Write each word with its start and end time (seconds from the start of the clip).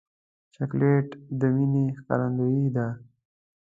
چاکلېټ 0.53 1.07
د 1.39 1.41
مینې 1.55 1.85
ښکارندویي 1.97 2.67
ده. 2.75 2.87